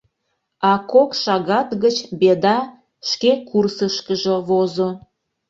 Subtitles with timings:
[0.71, 2.59] А кок шагат гыч «Беда»
[3.09, 4.89] шке курсышкыжо возо.